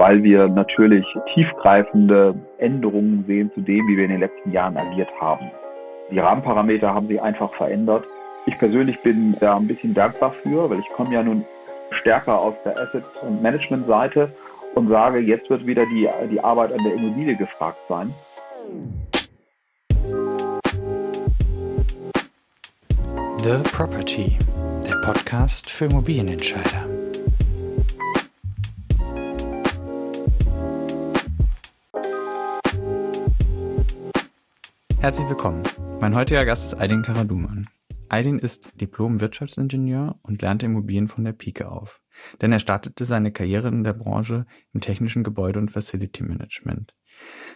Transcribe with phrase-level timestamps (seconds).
[0.00, 5.10] weil wir natürlich tiefgreifende Änderungen sehen zu dem, wie wir in den letzten Jahren agiert
[5.20, 5.50] haben.
[6.10, 8.04] Die Rahmenparameter haben sich einfach verändert.
[8.46, 11.44] Ich persönlich bin da ein bisschen dankbar für, weil ich komme ja nun
[12.00, 14.32] stärker aus der Asset- und Management-Seite
[14.74, 18.14] und sage, jetzt wird wieder die, die Arbeit an der Immobilie gefragt sein.
[23.42, 24.38] The Property,
[24.88, 26.99] der Podcast für Immobilienentscheider.
[35.00, 35.62] Herzlich willkommen.
[35.98, 37.66] Mein heutiger Gast ist Aydin Karaduman.
[38.10, 42.02] Aydin ist Diplom-Wirtschaftsingenieur und lernte Immobilien von der Pike auf.
[42.42, 44.44] Denn er startete seine Karriere in der Branche
[44.74, 46.94] im technischen Gebäude- und Facility Management.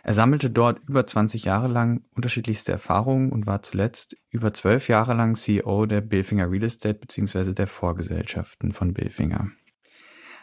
[0.03, 5.13] Er sammelte dort über 20 Jahre lang unterschiedlichste Erfahrungen und war zuletzt über zwölf Jahre
[5.13, 7.53] lang CEO der Bilfinger Real Estate bzw.
[7.53, 9.51] der Vorgesellschaften von Bilfinger.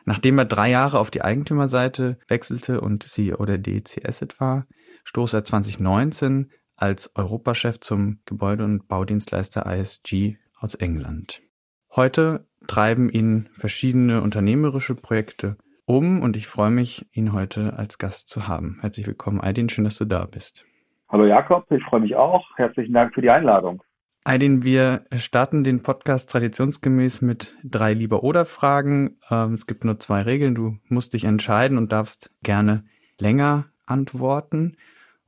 [0.06, 4.68] Nachdem er drei Jahre auf die Eigentümerseite wechselte und CEO der DEC Asset war,
[5.03, 6.52] stoß er 2019
[6.82, 11.42] als Europachef zum Gebäude- und Baudienstleister ISG aus England.
[11.96, 18.30] Heute treiben ihn verschiedene unternehmerische Projekte um und ich freue mich, ihn heute als Gast
[18.30, 18.78] zu haben.
[18.82, 20.66] Herzlich willkommen, Aydin, schön, dass du da bist.
[21.09, 22.46] Hallo Jakob, ich freue mich auch.
[22.56, 23.84] Herzlichen Dank für die Einladung.
[24.24, 29.18] Aydin, wir starten den Podcast traditionsgemäß mit drei Lieber-Oder-Fragen.
[29.30, 30.56] Ähm, es gibt nur zwei Regeln.
[30.56, 32.86] Du musst dich entscheiden und darfst gerne
[33.20, 34.78] länger antworten.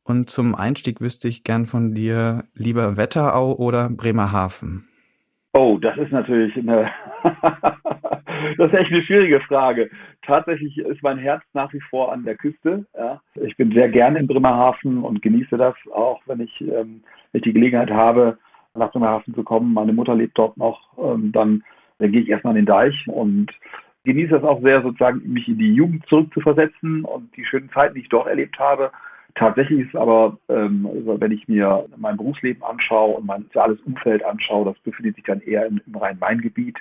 [0.06, 4.88] Und zum Einstieg wüsste ich gern von dir lieber Wetterau oder Bremerhaven.
[5.54, 6.90] Oh, das ist natürlich eine,
[8.58, 9.90] das ist echt eine schwierige Frage.
[10.26, 12.86] Tatsächlich ist mein Herz nach wie vor an der Küste.
[12.98, 13.22] Ja.
[13.36, 17.44] Ich bin sehr gerne in Bremerhaven und genieße das auch, wenn ich, ähm, wenn ich
[17.44, 18.38] die Gelegenheit habe,
[18.74, 19.74] nach Bremerhaven zu kommen.
[19.74, 20.81] Meine Mutter lebt dort noch.
[20.98, 21.64] Ähm, dann,
[22.00, 23.52] dann gehe ich erstmal an den Deich und
[24.06, 28.02] genieße das auch sehr, sozusagen mich in die Jugend zurückzuversetzen und die schönen Zeiten, die
[28.02, 28.92] ich dort erlebt habe.
[29.36, 34.24] Tatsächlich ist aber, ähm, also wenn ich mir mein Berufsleben anschaue und mein soziales Umfeld
[34.24, 36.78] anschaue, das befindet sich dann eher im, im Rhein-Main-Gebiet.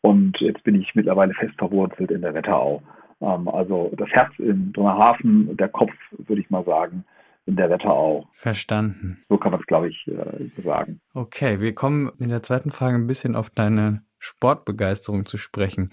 [0.00, 2.82] Und jetzt bin ich mittlerweile fest verwurzelt in der Wetterau.
[3.20, 7.04] Ähm, also das Herz in Bremerhaven, der Kopf, würde ich mal sagen,
[7.44, 8.26] in der Wetterau.
[8.32, 9.22] Verstanden.
[9.28, 11.00] So kann man es, glaube ich, äh, sagen.
[11.12, 15.90] Okay, wir kommen in der zweiten Frage ein bisschen auf deine Sportbegeisterung zu sprechen.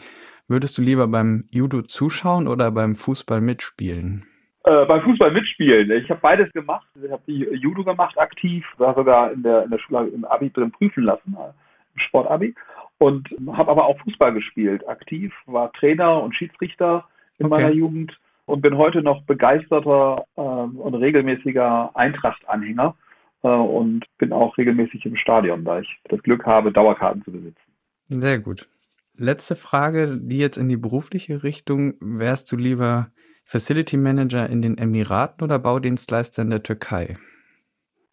[0.47, 4.25] Würdest du lieber beim Judo zuschauen oder beim Fußball mitspielen?
[4.69, 5.90] Äh, beim Fußball mitspielen.
[5.90, 6.85] Ich habe beides gemacht.
[7.03, 10.52] Ich habe die Judo gemacht aktiv, war sogar in der, in der Schule im Abi
[10.52, 11.50] drin prüfen lassen, äh,
[11.96, 12.53] im Sportabi.
[13.00, 17.06] Und habe aber auch Fußball gespielt, aktiv, war Trainer und Schiedsrichter
[17.40, 17.63] in okay.
[17.63, 22.96] meiner Jugend und bin heute noch begeisterter äh, und regelmäßiger Eintracht-Anhänger
[23.41, 27.72] äh, und bin auch regelmäßig im Stadion, da ich das Glück habe, Dauerkarten zu besitzen.
[28.06, 28.69] Sehr gut.
[29.18, 31.96] Letzte Frage, die jetzt in die berufliche Richtung.
[32.02, 33.09] Wärst du lieber
[33.49, 37.17] Facility Manager in den Emiraten oder Baudienstleister in der Türkei?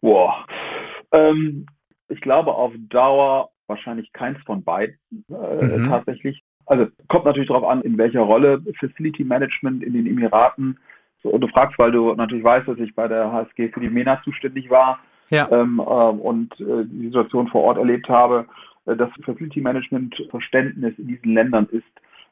[0.01, 0.33] Boah.
[1.11, 1.67] Ähm,
[2.09, 4.97] ich glaube auf Dauer wahrscheinlich keins von beiden
[5.29, 5.89] äh, mhm.
[5.89, 6.41] tatsächlich.
[6.65, 10.79] Also kommt natürlich darauf an, in welcher Rolle Facility Management in den Emiraten.
[11.21, 13.89] So, und du fragst, weil du natürlich weißt, dass ich bei der HSG für die
[13.89, 14.99] MENA zuständig war
[15.29, 15.47] ja.
[15.51, 18.47] ähm, äh, und äh, die Situation vor Ort erlebt habe.
[18.87, 21.85] Äh, das Facility Management Verständnis in diesen Ländern ist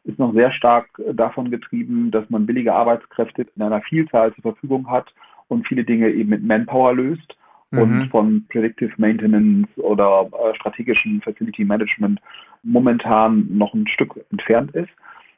[0.05, 4.43] ist noch sehr stark äh, davon getrieben, dass man billige Arbeitskräfte in einer Vielzahl zur
[4.43, 5.13] Verfügung hat
[5.47, 7.35] und viele Dinge eben mit Manpower löst
[7.71, 7.79] mhm.
[7.79, 12.19] und von Predictive Maintenance oder äh, strategischen Facility Management
[12.63, 14.89] momentan noch ein Stück entfernt ist.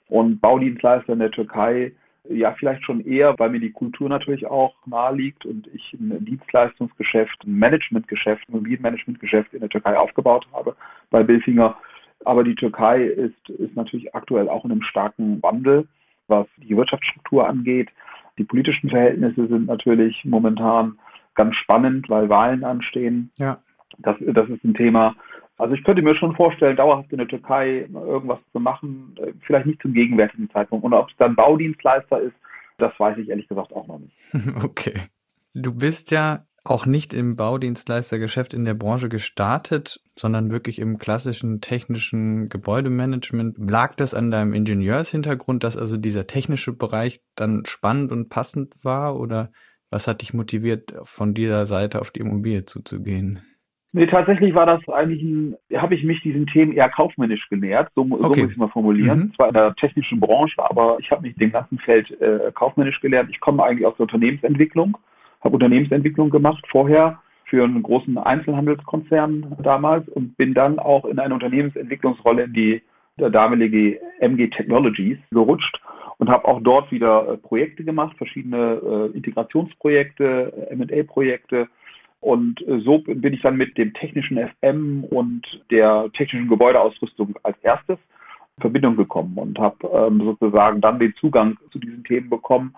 [0.09, 1.91] Und Baudienstleister in der Türkei
[2.29, 6.25] ja, vielleicht schon eher, weil mir die Kultur natürlich auch nahe liegt und ich ein
[6.25, 10.75] Dienstleistungsgeschäft, ein Managementgeschäft, ein Immobilienmanagementgeschäft in der Türkei aufgebaut habe
[11.09, 11.77] bei Bilfinger
[12.27, 15.87] aber die Türkei ist, ist natürlich aktuell auch in einem starken Wandel,
[16.27, 17.89] was die Wirtschaftsstruktur angeht.
[18.37, 20.99] Die politischen Verhältnisse sind natürlich momentan
[21.35, 23.31] ganz spannend, weil Wahlen anstehen.
[23.37, 23.59] Ja.
[23.99, 25.15] Das, das ist ein Thema.
[25.57, 29.81] Also ich könnte mir schon vorstellen, dauerhaft in der Türkei irgendwas zu machen, vielleicht nicht
[29.81, 30.85] zum gegenwärtigen Zeitpunkt.
[30.85, 32.35] Und ob es dann Baudienstleister ist,
[32.77, 34.15] das weiß ich ehrlich gesagt auch noch nicht.
[34.63, 34.93] Okay.
[35.53, 41.61] Du bist ja auch nicht im Baudienstleistergeschäft in der Branche gestartet, sondern wirklich im klassischen
[41.61, 43.57] technischen Gebäudemanagement.
[43.57, 49.19] Lag das an deinem Ingenieurshintergrund, dass also dieser technische Bereich dann spannend und passend war
[49.19, 49.51] oder
[49.89, 53.41] was hat dich motiviert, von dieser Seite auf die Immobilie zuzugehen?
[53.93, 58.05] Nee, tatsächlich war das eigentlich ein, habe ich mich diesen Themen eher kaufmännisch genähert, so,
[58.05, 58.43] so okay.
[58.43, 59.19] muss ich mal formulieren.
[59.19, 59.33] Mhm.
[59.35, 63.29] Zwar in der technischen Branche, aber ich habe mich dem ganzen Feld äh, kaufmännisch gelernt.
[63.31, 64.97] Ich komme eigentlich aus der Unternehmensentwicklung
[65.41, 71.33] habe Unternehmensentwicklung gemacht vorher für einen großen Einzelhandelskonzern damals und bin dann auch in eine
[71.33, 72.81] Unternehmensentwicklungsrolle in die
[73.17, 75.79] damalige MG Technologies gerutscht
[76.17, 81.67] und habe auch dort wieder äh, Projekte gemacht, verschiedene äh, Integrationsprojekte, M&A-Projekte.
[82.19, 87.57] Und äh, so bin ich dann mit dem technischen FM und der technischen Gebäudeausrüstung als
[87.61, 87.99] erstes
[88.57, 92.73] in Verbindung gekommen und habe ähm, sozusagen dann den Zugang zu diesen Themen bekommen.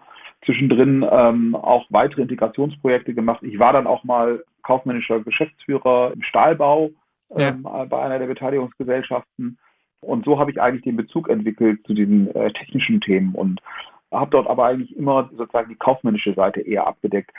[0.45, 3.43] Zwischendrin ähm, auch weitere Integrationsprojekte gemacht.
[3.43, 6.91] Ich war dann auch mal kaufmännischer Geschäftsführer im Stahlbau
[7.35, 7.85] ähm, ja.
[7.85, 9.57] bei einer der Beteiligungsgesellschaften
[10.01, 13.61] und so habe ich eigentlich den Bezug entwickelt zu diesen äh, technischen Themen und
[14.11, 17.31] habe dort aber eigentlich immer sozusagen die kaufmännische Seite eher abgedeckt.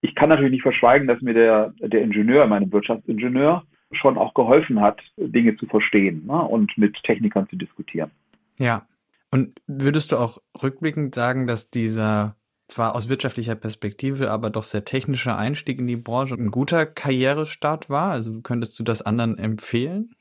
[0.00, 4.80] Ich kann natürlich nicht verschweigen, dass mir der, der Ingenieur, meinem Wirtschaftsingenieur, schon auch geholfen
[4.80, 8.10] hat, Dinge zu verstehen ne, und mit Technikern zu diskutieren.
[8.58, 8.82] Ja.
[9.30, 12.36] Und würdest du auch rückblickend sagen, dass dieser
[12.70, 17.90] zwar aus wirtschaftlicher Perspektive, aber doch sehr technischer Einstieg in die Branche ein guter Karrierestart
[17.90, 18.12] war?
[18.12, 20.14] Also könntest du das anderen empfehlen?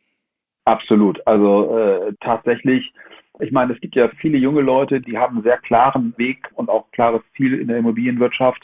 [0.66, 1.26] Absolut.
[1.26, 2.92] Also äh, tatsächlich,
[3.40, 6.70] ich meine, es gibt ja viele junge Leute, die haben einen sehr klaren Weg und
[6.70, 8.62] auch klares Ziel in der Immobilienwirtschaft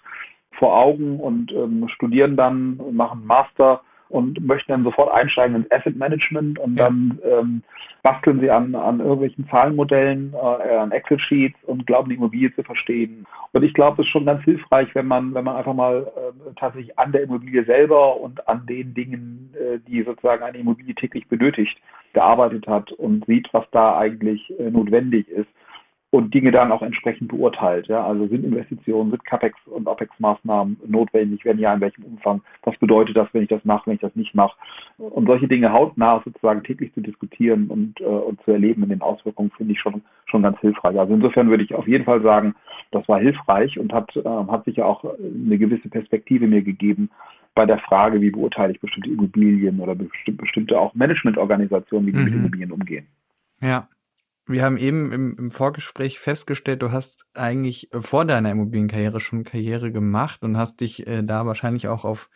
[0.51, 5.95] vor Augen und ähm, studieren dann, machen Master und möchten dann sofort einsteigen ins Asset
[5.95, 6.85] Management und ja.
[6.85, 7.63] dann ähm,
[8.03, 13.25] basteln sie an, an irgendwelchen Zahlenmodellen, äh, an Excel-Sheets und glauben, die Immobilie zu verstehen.
[13.53, 16.53] Und ich glaube, es ist schon ganz hilfreich, wenn man, wenn man einfach mal äh,
[16.55, 21.27] tatsächlich an der Immobilie selber und an den Dingen, äh, die sozusagen eine Immobilie täglich
[21.27, 21.77] benötigt,
[22.13, 25.49] gearbeitet hat und sieht, was da eigentlich äh, notwendig ist
[26.15, 27.87] und Dinge dann auch entsprechend beurteilt.
[27.87, 28.05] Ja?
[28.05, 32.41] Also sind Investitionen, sind CAPEX und OPEX-Maßnahmen notwendig, wenn ja, in welchem Umfang?
[32.63, 34.55] Was bedeutet das, wenn ich das mache, wenn ich das nicht mache?
[34.97, 39.01] Und solche Dinge hautnah sozusagen täglich zu diskutieren und, äh, und zu erleben in den
[39.01, 40.97] Auswirkungen, finde ich schon, schon ganz hilfreich.
[40.97, 42.55] Also insofern würde ich auf jeden Fall sagen,
[42.91, 47.09] das war hilfreich und hat, äh, hat sicher auch eine gewisse Perspektive mir gegeben,
[47.55, 52.25] bei der Frage, wie beurteile ich bestimmte Immobilien oder bestimmte auch Managementorganisationen, wie die mhm.
[52.25, 53.07] mit Immobilien umgehen.
[53.61, 53.87] Ja,
[54.47, 59.91] wir haben eben im, im, Vorgespräch festgestellt, du hast eigentlich vor deiner Immobilienkarriere schon Karriere
[59.91, 62.29] gemacht und hast dich äh, da wahrscheinlich auch auf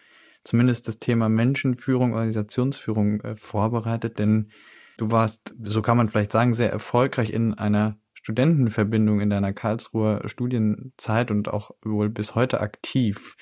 [0.44, 4.52] zumindest das Thema Menschenführung, Organisationsführung äh, vorbereitet, denn
[4.98, 10.28] du warst, so kann man vielleicht sagen, sehr erfolgreich in einer Studentenverbindung in deiner Karlsruher
[10.28, 13.36] Studienzeit und auch wohl bis heute aktiv.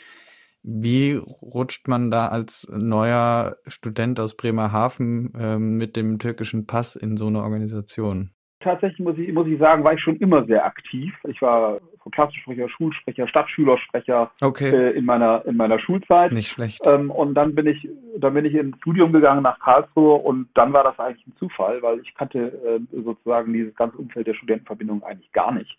[0.61, 7.15] Wie rutscht man da als neuer Student aus Bremerhaven äh, mit dem türkischen Pass in
[7.15, 8.31] so eine Organisation?
[8.67, 11.13] Tatsächlich muss ich, muss ich sagen, war ich schon immer sehr aktiv.
[11.27, 11.79] Ich war
[12.11, 14.69] Klassensprecher, Schulsprecher, Stadtschülersprecher okay.
[14.69, 16.31] äh, in meiner in meiner Schulzeit.
[16.31, 16.85] Nicht schlecht.
[16.85, 17.87] Ähm, und dann bin ich
[18.17, 21.81] dann bin ich ins Studium gegangen nach Karlsruhe und dann war das eigentlich ein Zufall,
[21.81, 25.77] weil ich kannte äh, sozusagen dieses ganze Umfeld der Studentenverbindung eigentlich gar nicht,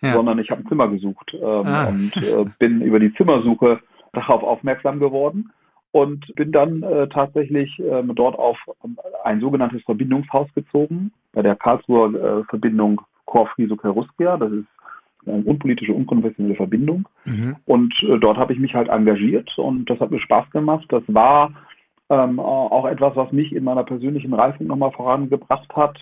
[0.00, 0.12] ja.
[0.14, 1.86] sondern ich habe ein Zimmer gesucht ähm, ah.
[1.88, 3.80] und äh, bin über die Zimmersuche
[4.12, 5.50] darauf aufmerksam geworden
[5.92, 8.58] und bin dann äh, tatsächlich ähm, dort auf
[9.24, 14.36] ein sogenanntes Verbindungshaus gezogen, bei der Karlsruher äh, Verbindung Chor Friso Ruskia.
[14.36, 14.66] Das ist
[15.26, 17.08] eine unpolitische, unkonfessionelle Verbindung.
[17.24, 17.56] Mhm.
[17.66, 20.86] Und äh, dort habe ich mich halt engagiert und das hat mir Spaß gemacht.
[20.90, 21.52] Das war
[22.08, 25.98] ähm, auch etwas, was mich in meiner persönlichen Reifung nochmal vorangebracht hat,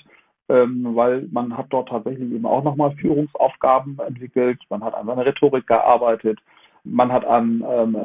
[0.48, 4.58] ähm, weil man hat dort tatsächlich eben auch nochmal Führungsaufgaben entwickelt.
[4.68, 6.38] Man hat an seiner Rhetorik gearbeitet.
[6.84, 7.96] Man hat an ähm,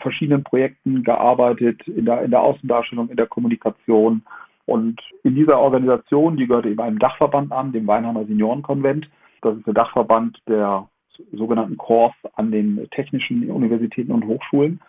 [0.00, 4.22] verschiedenen Projekten gearbeitet, in der, in der Außendarstellung, in der Kommunikation.
[4.66, 9.08] Und in dieser Organisation, die gehört eben einem Dachverband an, dem Weinheimer Seniorenkonvent.
[9.40, 10.86] Das ist der Dachverband der
[11.32, 14.80] sogenannten Kurs an den technischen Universitäten und Hochschulen.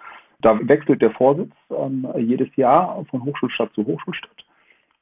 [0.41, 4.45] Da wechselt der Vorsitz ähm, jedes Jahr von Hochschulstadt zu Hochschulstadt.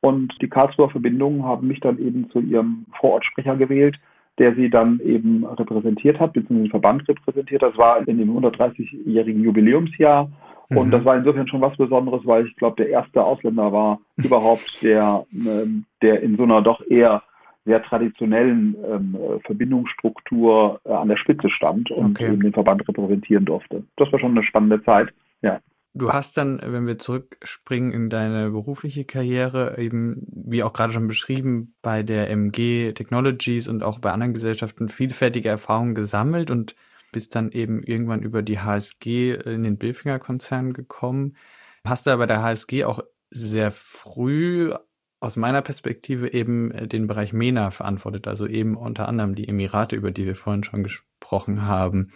[0.02, 3.98] Und die Karlsruher Verbindungen haben mich dann eben zu ihrem Vorortsprecher gewählt,
[4.40, 7.64] der sie dann eben repräsentiert hat, beziehungsweise den Verband repräsentiert.
[7.64, 10.30] Das war in dem 130-jährigen Jubiläumsjahr.
[10.70, 10.92] Und mhm.
[10.92, 15.26] das war insofern schon was Besonderes, weil ich glaube, der erste Ausländer war überhaupt, der,
[15.34, 17.24] ähm, der in so einer doch eher
[17.66, 22.32] sehr traditionellen ähm, Verbindungsstruktur äh, an der Spitze stand und okay.
[22.32, 23.84] eben den Verband repräsentieren durfte.
[23.98, 25.10] Das war schon eine spannende Zeit,
[25.42, 25.60] ja.
[25.98, 31.08] Du hast dann, wenn wir zurückspringen in deine berufliche Karriere, eben, wie auch gerade schon
[31.08, 36.76] beschrieben, bei der MG Technologies und auch bei anderen Gesellschaften vielfältige Erfahrungen gesammelt und
[37.12, 41.36] bist dann eben irgendwann über die HSG in den Billfinger-Konzern gekommen.
[41.84, 43.00] Hast du bei der HSG auch
[43.32, 44.72] sehr früh
[45.20, 50.12] aus meiner Perspektive eben den Bereich MENA verantwortet, also eben unter anderem die Emirate, über
[50.12, 52.10] die wir vorhin schon gesprochen haben.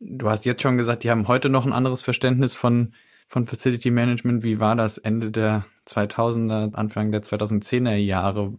[0.00, 2.92] Du hast jetzt schon gesagt, die haben heute noch ein anderes Verständnis von,
[3.26, 4.44] von Facility Management.
[4.44, 8.54] Wie war das Ende der 2000er, Anfang der 2010er Jahre?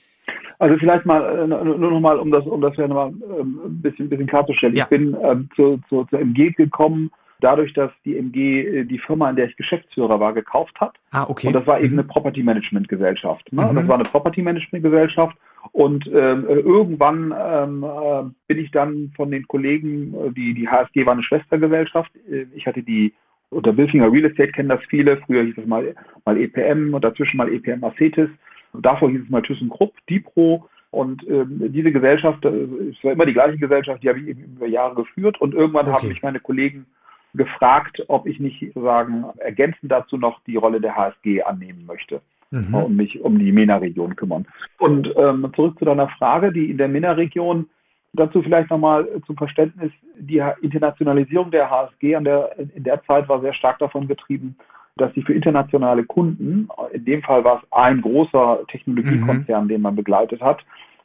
[0.59, 3.81] Also vielleicht mal äh, nur noch mal, um das, um das ja nochmal ähm, ein
[3.81, 4.75] bisschen, bisschen klarzustellen.
[4.75, 4.83] Ja.
[4.83, 9.29] Ich bin ähm, zu, zu, zur MG gekommen, dadurch, dass die MG äh, die Firma,
[9.29, 10.95] in der ich Geschäftsführer war, gekauft hat.
[11.11, 11.47] Ah, okay.
[11.47, 11.99] Und das war eben mhm.
[11.99, 13.51] eine Property Management Gesellschaft.
[13.53, 13.65] Ne?
[13.65, 13.75] Mhm.
[13.75, 15.37] Das war eine Property Management Gesellschaft
[15.71, 21.05] Und ähm, irgendwann ähm, äh, bin ich dann von den Kollegen, äh, die, die HSG
[21.05, 22.11] war eine Schwestergesellschaft.
[22.29, 23.13] Äh, ich hatte die,
[23.49, 25.17] unter Bilfinger Real Estate kennen das viele.
[25.17, 28.29] Früher hieß es mal, mal EPM und dazwischen mal EPM Acetis.
[28.73, 30.67] Davor hieß es mal ThyssenKrupp, Dipro.
[30.91, 32.49] Und ähm, diese Gesellschaft, äh,
[32.89, 35.39] es war immer die gleiche Gesellschaft, die habe ich eben über Jahre geführt.
[35.39, 35.95] Und irgendwann okay.
[35.95, 36.87] haben mich meine Kollegen
[37.35, 42.73] gefragt, ob ich nicht sozusagen ergänzend dazu noch die Rolle der HSG annehmen möchte mhm.
[42.73, 44.47] und mich um die MENA-Region kümmern.
[44.77, 47.69] Und ähm, zurück zu deiner Frage, die in der MENA-Region,
[48.13, 53.41] dazu vielleicht nochmal zum Verständnis, die Internationalisierung der HSG an der, in der Zeit war
[53.41, 54.55] sehr stark davon getrieben,
[54.97, 59.69] dass sie für internationale Kunden, in dem Fall war es ein großer Technologiekonzern, mhm.
[59.69, 60.63] den man begleitet hat,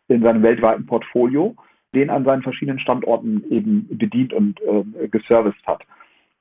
[0.08, 1.54] in seinem weltweiten Portfolio,
[1.94, 5.82] den an seinen verschiedenen Standorten eben bedient und äh, geserviced hat.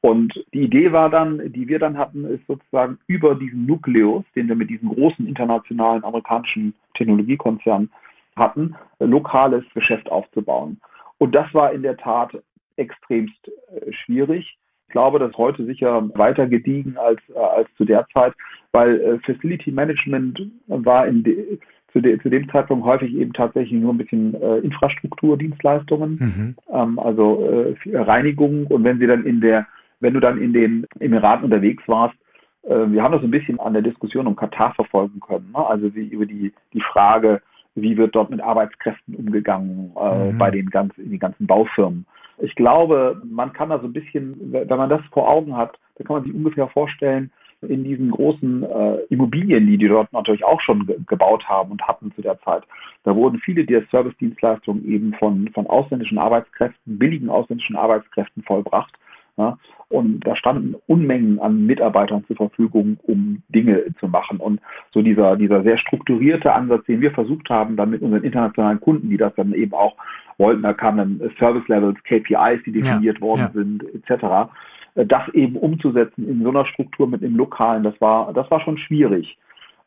[0.06, 4.50] Und die Idee war dann, die wir dann hatten, ist sozusagen über diesen Nukleus, den
[4.50, 7.90] wir mit diesem großen internationalen amerikanischen Technologiekonzern
[8.36, 10.82] hatten, lokales Geschäft aufzubauen.
[11.20, 12.38] Und das war in der Tat
[12.76, 14.58] extremst äh, schwierig.
[14.88, 18.34] Ich glaube, das ist heute sicher weiter gediegen als, äh, als zu der Zeit,
[18.74, 21.60] weil äh, Facility Management war in de,
[21.94, 24.34] zu, de, zu, dem Zeitpunkt häufig eben tatsächlich nur ein bisschen
[24.64, 26.56] Infrastrukturdienstleistungen, mhm.
[26.74, 28.68] ähm, also Reinigung.
[28.68, 29.66] Und wenn Sie dann in der
[30.04, 32.16] wenn du dann in den Emiraten unterwegs warst,
[32.64, 35.52] äh, wir haben das ein bisschen an der Diskussion um Katar verfolgen können.
[35.56, 35.66] Ne?
[35.66, 37.42] Also wie über die, die Frage,
[37.76, 40.38] wie wird dort mit Arbeitskräften umgegangen äh, mhm.
[40.38, 42.06] bei den, ganz, in den ganzen Baufirmen.
[42.40, 46.04] Ich glaube, man kann da so ein bisschen, wenn man das vor Augen hat, da
[46.04, 47.32] kann man sich ungefähr vorstellen,
[47.62, 51.82] in diesen großen äh, Immobilien, die die dort natürlich auch schon ge gebaut haben und
[51.88, 52.64] hatten zu der Zeit,
[53.04, 58.94] da wurden viele der Service-Dienstleistungen eben von, von ausländischen Arbeitskräften, billigen ausländischen Arbeitskräften vollbracht.
[59.38, 59.58] Ja?
[59.90, 64.40] Und da standen Unmengen an Mitarbeitern zur Verfügung, um Dinge zu machen.
[64.40, 64.60] Und
[64.92, 69.10] so dieser, dieser sehr strukturierte Ansatz, den wir versucht haben, dann mit unseren internationalen Kunden,
[69.10, 69.96] die das dann eben auch
[70.38, 73.52] wollten, da kamen dann Service Levels, KPIs, die definiert ja, worden ja.
[73.52, 74.52] sind, etc.,
[74.96, 78.62] äh, das eben umzusetzen in so einer Struktur mit dem Lokalen, das war, das war
[78.62, 79.38] schon schwierig.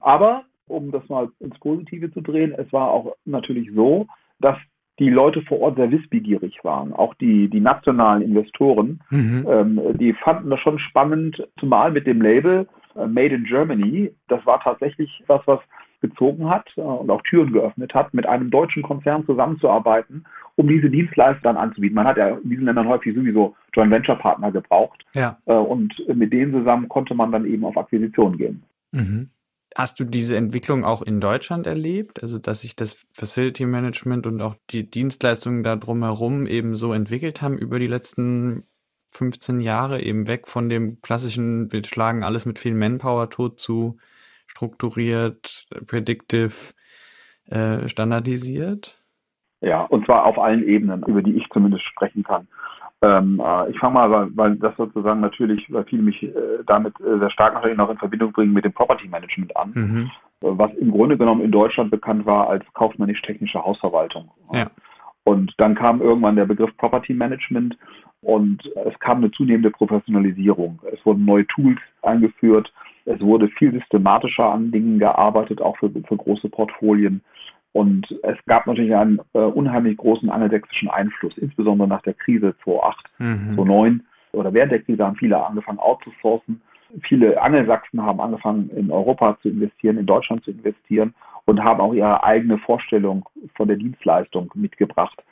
[0.01, 4.07] Aber um das mal ins Positive zu drehen, es war auch natürlich so,
[4.41, 4.57] dass
[4.99, 6.93] die Leute vor Ort sehr wissbegierig waren.
[6.93, 9.47] Auch die, die nationalen Investoren, mhm.
[9.49, 14.13] ähm, die fanden das schon spannend, zumal mit dem Label äh, Made in Germany.
[14.29, 15.61] Das war tatsächlich was, was
[16.01, 20.25] gezogen hat äh, und auch Türen geöffnet hat, mit einem deutschen Konzern zusammenzuarbeiten,
[20.57, 21.95] um diese Dienstleister dann anzubieten.
[21.95, 25.05] Man hat ja in diesen Ländern häufig sowieso Joint Venture Partner gebraucht.
[25.15, 25.39] Ja.
[25.47, 28.63] Äh, und mit denen zusammen konnte man dann eben auf Akquisition gehen.
[28.93, 29.29] Mhm.
[29.77, 32.23] Hast du diese Entwicklung auch in Deutschland erlebt?
[32.23, 37.43] Also, dass sich das Facility Management und auch die Dienstleistungen da drumherum eben so entwickelt
[37.43, 38.65] haben über die letzten
[39.09, 43.99] 15 Jahre, eben weg von dem klassischen, wir schlagen alles mit viel Manpower tot zu
[44.47, 46.73] strukturiert, predictive,
[47.45, 49.05] äh, standardisiert?
[49.61, 52.49] Ja, und zwar auf allen Ebenen, über die ich zumindest sprechen kann.
[53.03, 56.33] Ähm, äh, ich fange mal, weil, weil das sozusagen natürlich, weil viele mich äh,
[56.67, 60.11] damit äh, sehr stark natürlich noch in Verbindung bringen mit dem Property Management an, mhm.
[60.43, 64.31] Äh, was im Grunde genommen in Deutschland bekannt war als kaufmännisch-technische Hausverwaltung.
[64.53, 64.71] Ja.
[65.25, 67.77] Und dann kam irgendwann der Begriff Property Management
[68.23, 70.81] und es kam eine zunehmende Professionalisierung.
[70.93, 72.73] Es wurden neue Tools eingeführt.
[73.05, 77.23] Es wurde viel systematischer an Dingen gearbeitet, auch für, für große Portfolien.
[77.77, 83.11] Und es gab natürlich einen äh, unheimlich großen angelsächsischen Einfluss, insbesondere nach der Krise 2008,
[83.19, 83.55] mhm.
[83.55, 84.03] 2009
[84.33, 86.63] oder während der Krise haben viele angefangen outzusourcen.
[87.03, 91.13] Viele Angelsachsen haben angefangen, in Europa zu investieren, in Deutschland zu investieren
[91.45, 95.23] und haben auch ihre eigene Vorstellung von der Dienstleistung mitgebracht.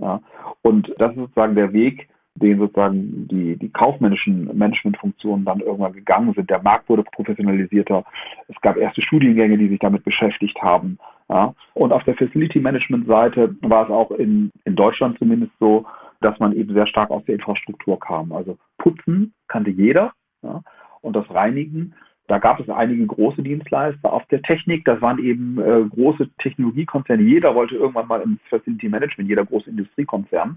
[0.00, 0.20] Ja.
[0.62, 6.32] Und das ist sozusagen der Weg, den sozusagen die, die kaufmännischen Managementfunktionen dann irgendwann gegangen
[6.34, 6.50] sind.
[6.50, 8.04] Der Markt wurde professionalisierter.
[8.48, 10.98] Es gab erste Studiengänge, die sich damit beschäftigt haben.
[11.32, 11.54] Ja.
[11.74, 15.86] Und auf der Facility Management Seite war es auch in, in Deutschland zumindest so,
[16.20, 18.32] dass man eben sehr stark aus der Infrastruktur kam.
[18.32, 20.12] Also Putzen kannte jeder
[20.42, 20.62] ja.
[21.00, 21.94] und das Reinigen
[22.28, 24.84] da gab es einige große Dienstleister auf der Technik.
[24.84, 27.22] Das waren eben äh, große Technologiekonzerne.
[27.22, 30.56] Jeder wollte irgendwann mal ins Facility Management, jeder große Industriekonzern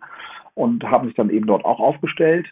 [0.54, 2.48] und haben sich dann eben dort auch aufgestellt.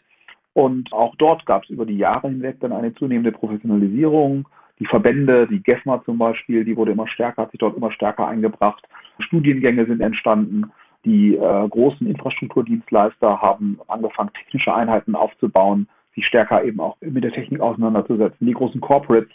[0.54, 4.48] Und auch dort gab es über die Jahre hinweg dann eine zunehmende Professionalisierung.
[4.80, 8.28] Die Verbände, die GEFMA zum Beispiel, die wurde immer stärker, hat sich dort immer stärker
[8.28, 8.84] eingebracht.
[9.20, 10.72] Studiengänge sind entstanden.
[11.06, 17.34] Die äh, großen Infrastrukturdienstleister haben angefangen, technische Einheiten aufzubauen, sich stärker eben auch mit der
[17.34, 18.48] Technik auseinanderzusetzen.
[18.48, 19.32] Die großen Corporates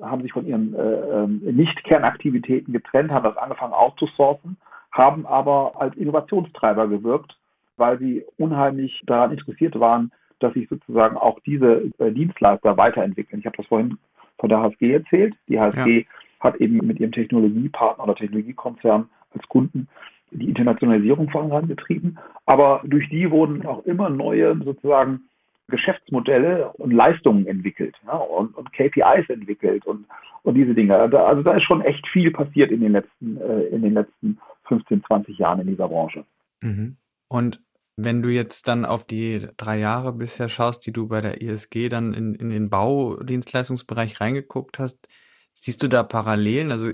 [0.00, 4.56] haben sich von ihren äh, ähm, Nicht-Kernaktivitäten getrennt, haben das angefangen outzusourcen,
[4.90, 7.36] haben aber als Innovationstreiber gewirkt,
[7.76, 13.40] weil sie unheimlich daran interessiert waren, dass sich sozusagen auch diese äh, Dienstleister weiterentwickeln.
[13.40, 13.98] Ich habe das vorhin
[14.42, 15.34] von der HSG erzählt.
[15.48, 16.04] Die HSG ja.
[16.40, 19.88] hat eben mit ihrem Technologiepartner oder Technologiekonzern als Kunden
[20.32, 22.18] die Internationalisierung vorangetrieben.
[22.44, 25.20] Aber durch die wurden auch immer neue sozusagen
[25.68, 30.06] Geschäftsmodelle und Leistungen entwickelt ja, und, und, KPIs entwickelt und,
[30.42, 30.96] und diese Dinge.
[30.96, 35.04] Also, da ist schon echt viel passiert in den letzten, äh, in den letzten 15,
[35.04, 36.24] 20 Jahren in dieser Branche.
[36.62, 36.96] Mhm.
[37.28, 37.60] Und
[37.96, 41.88] wenn du jetzt dann auf die drei Jahre bisher schaust, die du bei der ISG
[41.88, 45.08] dann in, in den Baudienstleistungsbereich reingeguckt hast,
[45.52, 46.72] siehst du da Parallelen?
[46.72, 46.92] Also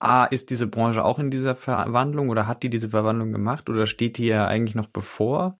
[0.00, 3.86] A, ist diese Branche auch in dieser Verwandlung oder hat die diese Verwandlung gemacht oder
[3.86, 5.58] steht die ja eigentlich noch bevor?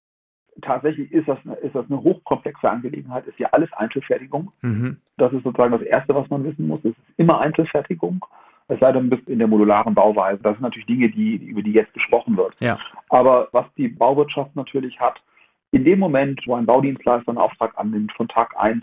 [0.62, 4.50] Tatsächlich ist das, eine, ist das eine hochkomplexe Angelegenheit, ist ja alles Einzelfertigung.
[4.62, 5.00] Mhm.
[5.16, 6.80] Das ist sozusagen das Erste, was man wissen muss.
[6.80, 8.24] Es ist immer Einzelfertigung.
[8.70, 10.42] Es sei denn, bis in der modularen Bauweise.
[10.42, 12.54] Das sind natürlich Dinge, die, über die jetzt gesprochen wird.
[12.60, 12.78] Ja.
[13.08, 15.20] Aber was die Bauwirtschaft natürlich hat,
[15.72, 18.82] in dem Moment, wo ein Baudienstleister einen Auftrag annimmt, von Tag 1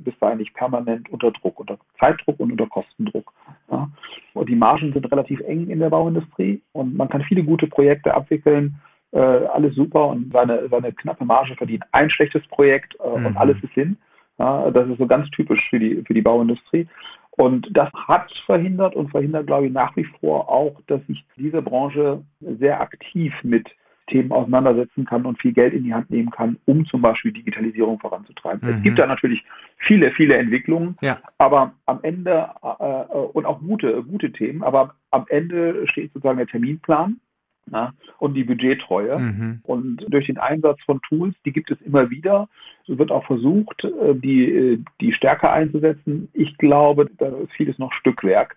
[0.00, 3.32] bist du eigentlich permanent unter Druck, unter Zeitdruck und unter Kostendruck.
[3.70, 3.88] Ja.
[4.34, 8.12] Und die Margen sind relativ eng in der Bauindustrie und man kann viele gute Projekte
[8.12, 8.78] abwickeln,
[9.12, 13.26] äh, alles super und seine, seine knappe Marge verdient ein schlechtes Projekt äh, mhm.
[13.26, 13.96] und alles ist hin.
[14.38, 16.86] Ja, das ist so ganz typisch für die, für die Bauindustrie.
[17.36, 21.60] Und das hat verhindert und verhindert, glaube ich, nach wie vor auch, dass sich diese
[21.60, 23.68] Branche sehr aktiv mit
[24.08, 27.98] Themen auseinandersetzen kann und viel Geld in die Hand nehmen kann, um zum Beispiel Digitalisierung
[27.98, 28.68] voranzutreiben.
[28.68, 28.76] Mhm.
[28.76, 29.44] Es gibt da natürlich
[29.78, 31.18] viele, viele Entwicklungen, ja.
[31.38, 36.46] aber am Ende äh, und auch gute, gute Themen, aber am Ende steht sozusagen der
[36.46, 37.20] Terminplan
[37.68, 39.18] na, und die Budgettreue.
[39.18, 39.60] Mhm.
[39.64, 42.48] Und durch den Einsatz von Tools, die gibt es immer wieder,
[42.86, 46.28] wird auch versucht, äh, die, äh, die stärker einzusetzen.
[46.32, 48.56] Ich glaube, da ist vieles noch Stückwerk.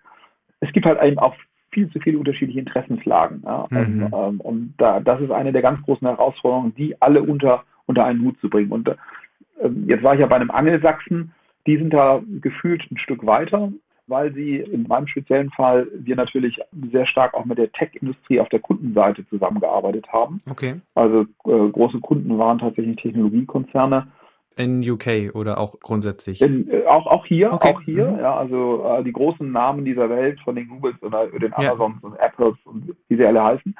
[0.60, 1.34] Es gibt halt eben auch
[1.72, 3.42] viel zu viele unterschiedliche Interessenslagen.
[3.44, 3.66] Ja?
[3.70, 3.76] Mhm.
[3.76, 8.04] Und, ähm, und da, das ist eine der ganz großen Herausforderungen, die alle unter, unter
[8.04, 8.72] einen Hut zu bringen.
[8.72, 8.96] Und äh,
[9.86, 11.32] jetzt war ich ja bei einem Angelsachsen,
[11.66, 13.72] die sind da gefühlt ein Stück weiter
[14.10, 16.58] weil sie in meinem speziellen Fall wir natürlich
[16.92, 20.38] sehr stark auch mit der Tech-Industrie auf der Kundenseite zusammengearbeitet haben.
[20.50, 20.74] Okay.
[20.94, 24.08] Also äh, große Kunden waren tatsächlich Technologiekonzerne.
[24.56, 26.42] In UK oder auch grundsätzlich?
[26.42, 27.72] In, äh, auch, auch hier, okay.
[27.72, 28.18] auch hier, mhm.
[28.18, 32.08] ja, also äh, die großen Namen dieser Welt von den Googles oder den Amazons ja.
[32.08, 33.74] und Apples und wie sie alle heißen,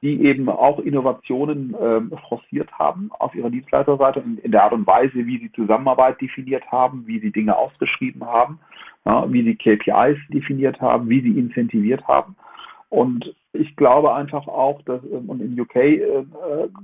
[0.00, 4.86] die eben auch Innovationen äh, forciert haben auf ihrer Dienstleisterseite in, in der Art und
[4.86, 8.58] Weise, wie sie Zusammenarbeit definiert haben, wie sie Dinge ausgeschrieben haben
[9.04, 12.36] ja, wie sie KPIs definiert haben, wie sie incentiviert haben.
[12.88, 16.24] Und ich glaube einfach auch, dass, ähm, und in UK äh, äh,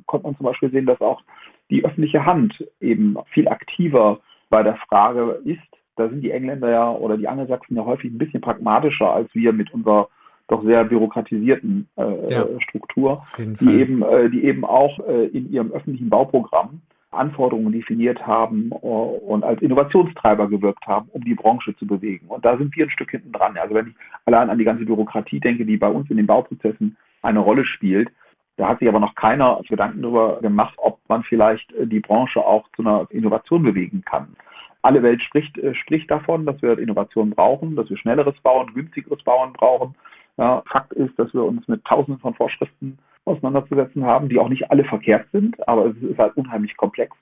[0.06, 1.22] konnte man zum Beispiel sehen, dass auch
[1.70, 5.60] die öffentliche Hand eben viel aktiver bei der Frage ist.
[5.96, 9.52] Da sind die Engländer ja oder die Angelsachsen ja häufig ein bisschen pragmatischer als wir
[9.52, 10.08] mit unserer
[10.48, 15.72] doch sehr bürokratisierten äh, ja, Struktur, die eben, äh, die eben auch äh, in ihrem
[15.72, 21.86] öffentlichen Bauprogramm Anforderungen definiert haben äh, und als Innovationstreiber gewirkt haben, um die Branche zu
[21.86, 22.26] bewegen.
[22.28, 23.56] Und da sind wir ein Stück hinten dran.
[23.56, 23.94] Also wenn ich
[24.26, 28.10] allein an die ganze Bürokratie denke, die bei uns in den Bauprozessen eine Rolle spielt,
[28.56, 32.44] da hat sich aber noch keiner Gedanken darüber gemacht, ob man vielleicht äh, die Branche
[32.44, 34.36] auch zu einer Innovation bewegen kann.
[34.82, 39.22] Alle Welt spricht, äh, spricht davon, dass wir Innovation brauchen, dass wir schnelleres Bauen, günstigeres
[39.22, 39.94] Bauen brauchen.
[40.36, 44.70] Ja, Fakt ist, dass wir uns mit Tausenden von Vorschriften auseinanderzusetzen haben, die auch nicht
[44.70, 47.16] alle verkehrt sind, aber es ist halt unheimlich komplex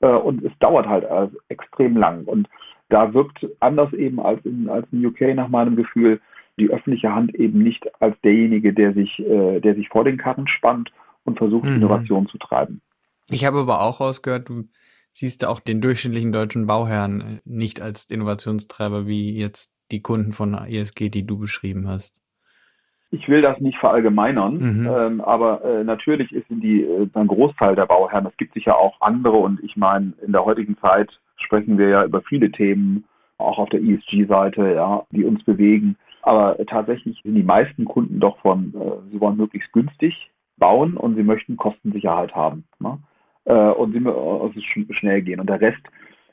[0.00, 2.24] äh, und es dauert halt also extrem lang.
[2.24, 2.48] Und
[2.88, 6.20] da wirkt anders eben als in, als in UK nach meinem Gefühl
[6.58, 10.48] die öffentliche Hand eben nicht als derjenige, der sich, äh, der sich vor den Karren
[10.48, 10.90] spannt
[11.24, 11.76] und versucht, mhm.
[11.76, 12.80] Innovation zu treiben.
[13.30, 14.64] Ich habe aber auch rausgehört, du
[15.12, 20.54] siehst auch den durchschnittlichen deutschen Bauherrn äh, nicht als Innovationstreiber wie jetzt die Kunden von
[20.54, 22.25] ESG, die du beschrieben hast
[23.10, 24.90] ich will das nicht verallgemeinern, mhm.
[24.90, 28.76] ähm, aber äh, natürlich ist in die, äh, ein Großteil der Bauherren, es gibt sicher
[28.76, 33.04] auch andere und ich meine, in der heutigen Zeit sprechen wir ja über viele Themen,
[33.38, 35.96] auch auf der ESG-Seite, ja, die uns bewegen.
[36.22, 41.16] Aber tatsächlich sind die meisten Kunden doch von, äh, sie wollen möglichst günstig bauen und
[41.16, 42.64] sie möchten Kostensicherheit haben.
[42.80, 42.98] Ne?
[43.44, 45.38] Äh, und sie müssen äh, schnell gehen.
[45.38, 45.82] Und der Rest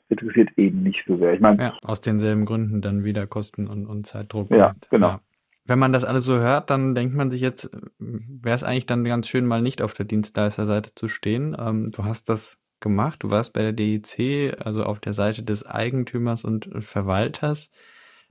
[0.08, 1.34] interessiert eben nicht so sehr.
[1.34, 4.50] Ich meine, ja, aus denselben Gründen dann wieder Kosten und, und Zeitdruck.
[4.50, 5.08] Ja, und, genau.
[5.08, 5.20] Ja
[5.64, 9.04] wenn man das alles so hört, dann denkt man sich jetzt, wäre es eigentlich dann
[9.04, 11.56] ganz schön, mal nicht auf der Dienstleisterseite zu stehen.
[11.58, 15.64] Ähm, du hast das gemacht, du warst bei der DIC, also auf der Seite des
[15.64, 17.70] Eigentümers und Verwalters,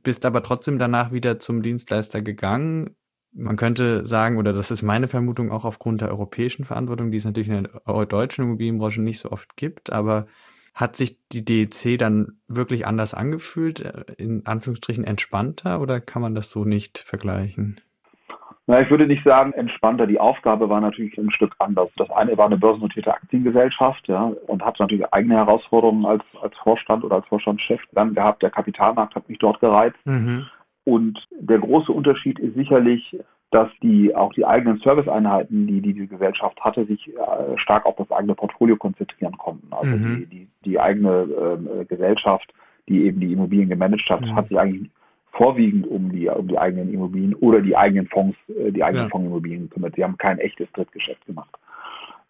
[0.04, 2.96] bist aber trotzdem danach wieder zum Dienstleister gegangen.
[3.32, 7.26] Man könnte sagen, oder das ist meine Vermutung auch aufgrund der europäischen Verantwortung, die es
[7.26, 10.28] natürlich in der deutschen Immobilienbranche nicht so oft gibt, aber
[10.74, 16.36] hat sich die DEC dann wirklich anders angefühlt, äh, in Anführungsstrichen entspannter oder kann man
[16.36, 17.80] das so nicht vergleichen?
[18.66, 20.08] Na, ich würde nicht sagen entspannter.
[20.08, 21.90] Die Aufgabe war natürlich ein Stück anders.
[21.98, 27.04] Das eine war eine börsennotierte Aktiengesellschaft, ja, und hat natürlich eigene Herausforderungen als, als Vorstand
[27.04, 28.42] oder als Vorstandschef dann gehabt.
[28.42, 29.98] Der Kapitalmarkt hat mich dort gereizt.
[30.06, 30.46] Mhm.
[30.86, 33.18] Und der große Unterschied ist sicherlich,
[33.54, 37.96] dass die auch die eigenen Serviceeinheiten, die, die die Gesellschaft hatte, sich äh, stark auf
[37.98, 39.72] das eigene Portfolio konzentrieren konnten.
[39.72, 40.18] Also mhm.
[40.18, 41.28] die, die, die eigene
[41.82, 42.52] äh, Gesellschaft,
[42.90, 44.36] die eben die Immobilien gemanagt hat, mhm.
[44.36, 44.90] hat sich eigentlich
[45.32, 49.10] vorwiegend um die, um die eigenen Immobilien oder die eigenen Fonds, äh, die eigenen ja.
[49.10, 49.96] Fondsimmobilien gekümmert.
[49.96, 51.56] Sie haben kein echtes Drittgeschäft gemacht.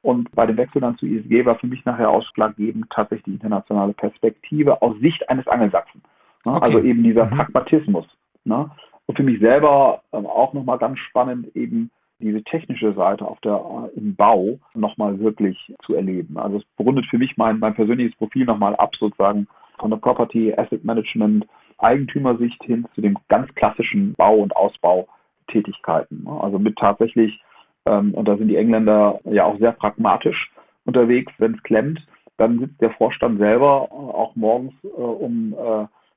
[0.02, 3.94] Und bei dem Wechsel dann zu ISG war für mich nachher ausschlaggebend tatsächlich die internationale
[3.94, 6.02] Perspektive aus Sicht eines Angelsachsen.
[6.46, 6.52] Ne?
[6.52, 6.66] Okay.
[6.66, 7.38] Also eben dieser mhm.
[7.38, 8.06] Pragmatismus.
[8.44, 8.70] Ne?
[9.06, 13.56] Und für mich selber äh, auch nochmal ganz spannend, eben diese technische Seite auf der,
[13.56, 16.38] äh, im Bau nochmal wirklich zu erleben.
[16.38, 20.54] Also es rundet für mich mein, mein persönliches Profil nochmal ab, sozusagen von der Property,
[20.54, 21.46] Asset Management,
[21.80, 26.28] Eigentümersicht hin zu den ganz klassischen Bau- und Ausbautätigkeiten.
[26.28, 27.42] Also mit tatsächlich,
[27.86, 30.52] ähm, und da sind die Engländer ja auch sehr pragmatisch
[30.86, 32.00] unterwegs, wenn es klemmt,
[32.38, 35.56] dann sitzt der Vorstand selber äh, auch morgens äh, um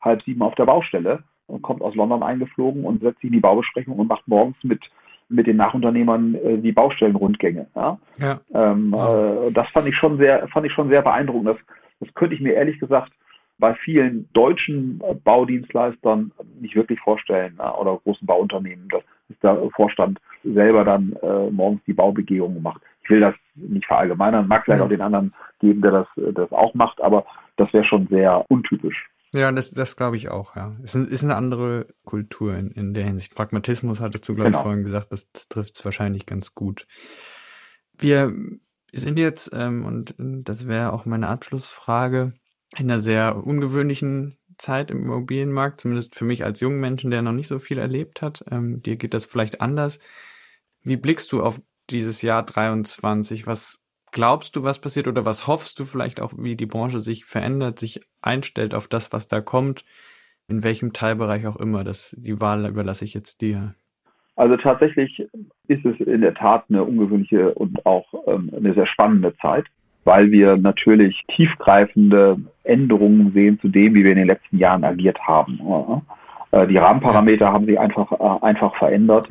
[0.00, 1.24] halb sieben auf der Baustelle
[1.62, 4.80] kommt aus London eingeflogen und setzt sich in die Baubesprechung und macht morgens mit
[5.28, 7.66] mit den Nachunternehmern äh, die Baustellenrundgänge.
[7.74, 7.98] Ja?
[8.18, 8.40] ja.
[8.54, 9.46] Ähm, ja.
[9.46, 11.48] Äh, das fand ich schon sehr, fand ich schon sehr beeindruckend.
[11.48, 11.56] Das,
[12.00, 13.12] das könnte ich mir ehrlich gesagt
[13.58, 16.30] bei vielen deutschen Baudienstleistern
[16.60, 17.74] nicht wirklich vorstellen ja?
[17.74, 19.02] oder großen Bauunternehmen, dass
[19.42, 22.82] der Vorstand selber dann äh, morgens die Baubegehung macht.
[23.02, 24.84] Ich will das nicht verallgemeinern, mag vielleicht ja.
[24.84, 27.24] auch den anderen geben, der das, das auch macht, aber
[27.56, 29.08] das wäre schon sehr untypisch.
[29.36, 30.74] Ja, das, das glaube ich auch, ja.
[30.82, 33.34] Es ist, ist eine andere Kultur in, in der Hinsicht.
[33.34, 34.58] Pragmatismus hattest du, glaube genau.
[34.58, 36.86] ich, vorhin gesagt, das, das trifft es wahrscheinlich ganz gut.
[37.98, 38.32] Wir
[38.92, 42.32] sind jetzt, ähm, und das wäre auch meine Abschlussfrage,
[42.76, 47.32] in einer sehr ungewöhnlichen Zeit im Immobilienmarkt, zumindest für mich als jungen Menschen, der noch
[47.32, 48.44] nicht so viel erlebt hat.
[48.50, 49.98] Ähm, dir geht das vielleicht anders.
[50.82, 53.46] Wie blickst du auf dieses Jahr 23?
[53.46, 53.80] Was
[54.16, 57.78] glaubst du, was passiert oder was hoffst du vielleicht auch, wie die Branche sich verändert,
[57.78, 59.84] sich einstellt auf das, was da kommt,
[60.48, 61.84] in welchem Teilbereich auch immer?
[61.84, 63.74] Das, die Wahl überlasse ich jetzt dir.
[64.34, 65.28] Also tatsächlich
[65.68, 69.66] ist es in der Tat eine ungewöhnliche und auch ähm, eine sehr spannende Zeit,
[70.04, 75.18] weil wir natürlich tiefgreifende Änderungen sehen zu dem, wie wir in den letzten Jahren agiert
[75.20, 76.02] haben.
[76.52, 79.28] Äh, die Rahmenparameter haben sich einfach, äh, einfach verändert.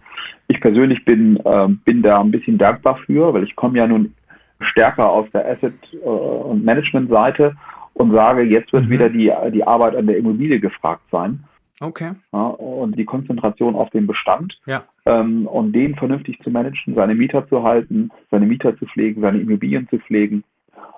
[0.48, 4.14] Ich persönlich bin, äh, bin da ein bisschen dankbar für, weil ich komme ja nun
[4.60, 7.56] stärker aus der Asset- äh, und Management-Seite
[7.94, 8.90] und sage, jetzt wird mhm.
[8.90, 11.44] wieder die, die Arbeit an der Immobilie gefragt sein.
[11.82, 12.12] Okay.
[12.32, 14.84] Ja, und die Konzentration auf den Bestand ja.
[15.06, 19.40] ähm, und den vernünftig zu managen, seine Mieter zu halten, seine Mieter zu pflegen, seine
[19.40, 20.44] Immobilien zu pflegen.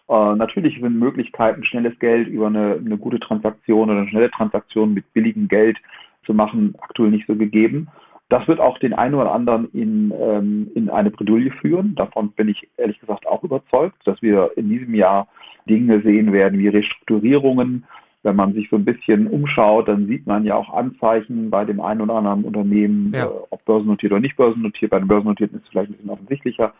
[0.07, 4.93] Äh, natürlich sind Möglichkeiten, schnelles Geld über eine, eine gute Transaktion oder eine schnelle Transaktion
[4.93, 5.77] mit billigem Geld
[6.25, 7.87] zu machen, aktuell nicht so gegeben.
[8.29, 11.95] Das wird auch den einen oder anderen in, ähm, in eine Bredouille führen.
[11.95, 15.27] Davon bin ich ehrlich gesagt auch überzeugt, dass wir in diesem Jahr
[15.69, 17.85] Dinge sehen werden wie Restrukturierungen.
[18.23, 21.79] Wenn man sich so ein bisschen umschaut, dann sieht man ja auch Anzeichen bei dem
[21.79, 23.25] einen oder anderen Unternehmen, ja.
[23.25, 24.91] äh, ob börsennotiert oder nicht börsennotiert.
[24.91, 26.73] Bei den Börsennotierten ist es vielleicht ein bisschen offensichtlicher,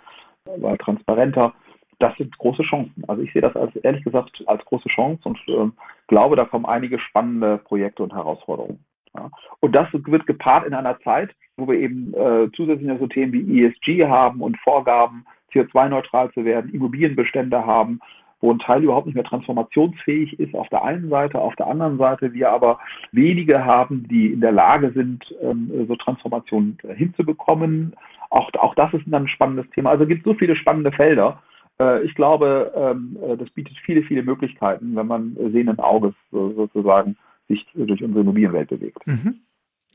[0.58, 1.54] weil transparenter.
[2.00, 3.04] Das sind große Chancen.
[3.08, 5.72] Also ich sehe das als ehrlich gesagt als große Chance und äh,
[6.08, 8.80] glaube, da kommen einige spannende Projekte und Herausforderungen.
[9.18, 9.30] Ja.
[9.60, 13.34] Und das wird gepaart in einer Zeit, wo wir eben äh, zusätzlich noch so Themen
[13.34, 18.00] wie ESG haben und Vorgaben, CO2-neutral zu werden, Immobilienbestände haben,
[18.42, 21.98] wo ein Teil überhaupt nicht mehr transformationsfähig ist auf der einen Seite, auf der anderen
[21.98, 22.80] Seite wir aber
[23.12, 27.96] wenige haben, die in der Lage sind, ähm, so Transformationen hinzubekommen.
[28.30, 29.90] Auch, auch das ist ein spannendes Thema.
[29.92, 31.42] Also es gibt so viele spannende Felder.
[31.80, 37.18] Äh, ich glaube, ähm, äh, das bietet viele, viele Möglichkeiten, wenn man sehenden Auges sozusagen
[37.48, 39.06] sich durch unsere Immobilienwelt bewegt.
[39.06, 39.42] Mhm.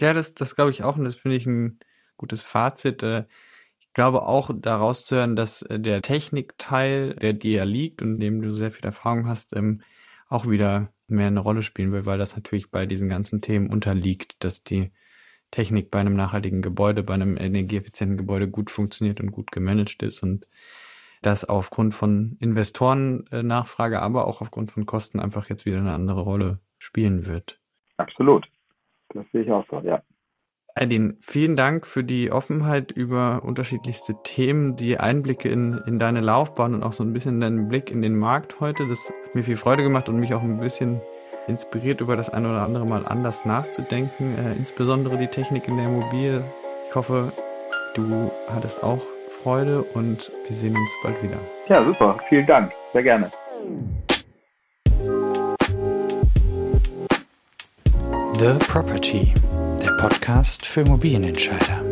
[0.01, 1.79] Ja, das, das glaube ich auch und das finde ich ein
[2.17, 3.03] gutes Fazit.
[3.03, 3.25] Äh,
[3.79, 8.21] ich glaube auch daraus zu hören, dass äh, der Technikteil, der dir ja liegt und
[8.21, 9.83] dem du sehr viel Erfahrung hast, ähm,
[10.29, 14.43] auch wieder mehr eine Rolle spielen will, weil das natürlich bei diesen ganzen Themen unterliegt,
[14.45, 14.93] dass die
[15.51, 20.23] Technik bei einem nachhaltigen Gebäude, bei einem energieeffizienten Gebäude gut funktioniert und gut gemanagt ist
[20.23, 20.47] und
[21.21, 26.59] das aufgrund von Investorennachfrage, aber auch aufgrund von Kosten einfach jetzt wieder eine andere Rolle
[26.83, 27.61] spielen wird.
[27.97, 28.47] Absolut.
[29.11, 30.03] Das sehe ich auch so, ja.
[30.75, 36.75] Aidin, vielen Dank für die Offenheit über unterschiedlichste Themen, die Einblicke in, in deine Laufbahn
[36.75, 38.89] und auch so ein bisschen deinen Blick in den Markt heute.
[38.89, 41.01] Das hat mir viel Freude gemacht und mich auch ein bisschen
[41.47, 45.87] inspiriert, über das eine oder andere mal anders nachzudenken, äh, insbesondere die Technik in der
[45.87, 46.45] Immobilie.
[46.89, 47.33] Ich hoffe,
[47.95, 51.39] du hattest auch Freude und wir sehen uns bald wieder.
[51.69, 52.19] Ja, super.
[52.29, 52.73] Vielen Dank.
[52.93, 53.31] Sehr gerne.
[58.43, 59.33] The Property,
[59.81, 61.92] der Podcast für Immobilienentscheider.